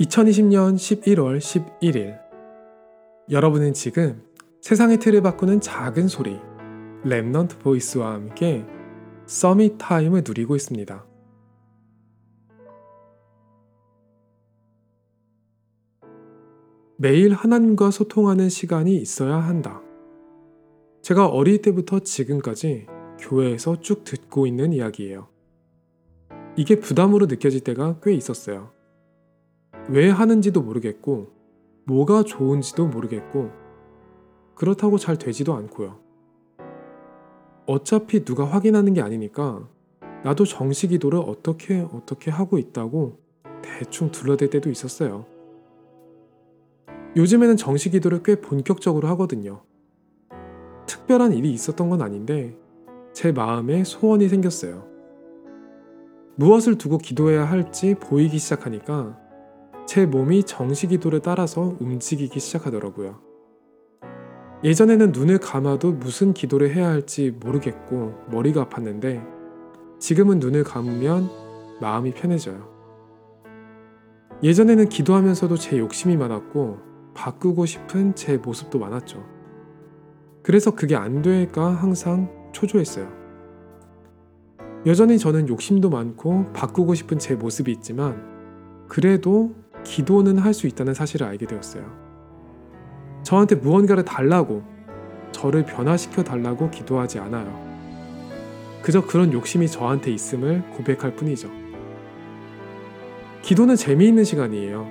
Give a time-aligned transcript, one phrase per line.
[0.00, 2.18] 2020년 11월 11일
[3.30, 4.22] 여러분은 지금
[4.62, 6.38] 세상의 틀을 바꾸는 작은 소리
[7.04, 8.64] Remnant Voice와 함께
[9.26, 11.06] Summit Time을 누리고 있습니다.
[16.96, 19.82] 매일 하나님과 소통하는 시간이 있어야 한다.
[21.02, 22.86] 제가 어릴 때부터 지금까지
[23.18, 25.28] 교회에서 쭉 듣고 있는 이야기예요.
[26.56, 28.79] 이게 부담으로 느껴질 때가 꽤 있었어요.
[29.88, 31.30] 왜 하는지도 모르겠고,
[31.84, 33.50] 뭐가 좋은지도 모르겠고,
[34.54, 35.98] 그렇다고 잘 되지도 않고요.
[37.66, 39.66] 어차피 누가 확인하는 게 아니니까,
[40.22, 43.18] 나도 정시 기도를 어떻게 어떻게 하고 있다고
[43.62, 45.24] 대충 둘러댈 때도 있었어요.
[47.16, 49.62] 요즘에는 정시 기도를 꽤 본격적으로 하거든요.
[50.86, 52.56] 특별한 일이 있었던 건 아닌데,
[53.12, 54.86] 제 마음에 소원이 생겼어요.
[56.36, 59.19] 무엇을 두고 기도해야 할지 보이기 시작하니까
[59.90, 63.18] 제 몸이 정시 기도를 따라서 움직이기 시작하더라고요.
[64.62, 69.20] 예전에는 눈을 감아도 무슨 기도를 해야 할지 모르겠고 머리가 아팠는데
[69.98, 71.28] 지금은 눈을 감으면
[71.80, 72.68] 마음이 편해져요.
[74.44, 76.78] 예전에는 기도하면서도 제 욕심이 많았고
[77.14, 79.26] 바꾸고 싶은 제 모습도 많았죠.
[80.44, 83.10] 그래서 그게 안 될까 항상 초조했어요.
[84.86, 88.30] 여전히 저는 욕심도 많고 바꾸고 싶은 제 모습이 있지만
[88.86, 91.84] 그래도 기도는 할 수 있다는 사실을 알게 되었어요.
[93.22, 94.62] 저한테 무언가를 달라고,
[95.32, 97.68] 저를 변화시켜 달라고 기도하지 않아요.
[98.82, 101.50] 그저 그런 욕심이 저한테 있음을 고백할 뿐이죠.
[103.42, 104.86] 기도는 재미있는 시간이에요.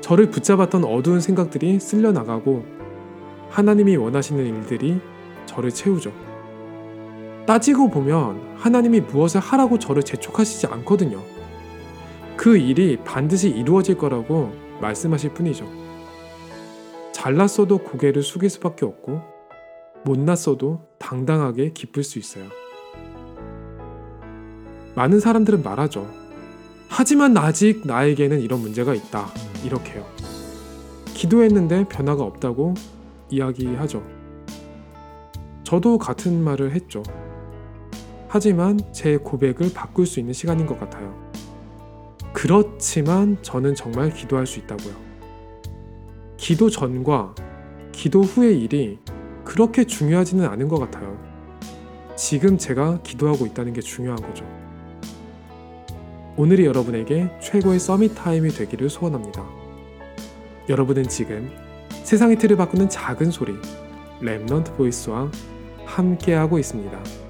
[0.00, 2.64] 저를 붙잡았던 어두운 생각들이 쓸려 나가고
[3.50, 5.00] 하나님이 원하시는 일들이
[5.46, 6.12] 저를 채우죠.
[7.46, 11.20] 따지고 보면 하나님이 무엇을 하라고 저를 재촉하시지 않거든요.
[12.40, 15.70] 그 일이 반드시 이루어질 거라고 말씀하실 뿐이죠.
[17.12, 19.20] 잘났어도 고개를 숙일 수밖에 없고,
[20.06, 22.44] 못났어도 당당하게 기쁠 수 있어요.
[24.94, 26.10] 많은 사람들은 말하죠.
[26.88, 29.26] 하지만 아직 나에게는 이런 문제가 있다.
[29.62, 30.06] 이렇게요.
[31.12, 32.72] 기도했는데 변화가 없다고
[33.28, 34.02] 이야기하죠.
[35.62, 37.02] 저도 같은 말을 했죠.
[38.28, 41.30] 하지만 제 고백을 바꿀 수 있는 시간인 것 같아요.
[42.40, 44.94] 그렇지만 저는 정말 기도할 수 있다고요.
[46.38, 47.34] 기도 전과
[47.92, 48.98] 기도 후의 일이
[49.44, 51.18] 그렇게 중요하지는 않은 것 같아요.
[52.16, 54.46] 지금 제가 기도하고 있다는 게 중요한 거죠.
[56.38, 59.44] 오늘이 여러분에게 최고의 Summit Time이 되기를 소원합니다.
[60.70, 61.50] 여러분은 지금
[62.04, 63.52] 세상의 틀을 바꾸는 작은 소리
[64.22, 65.30] Remnant Voice와
[65.84, 67.29] 함께하고 있습니다.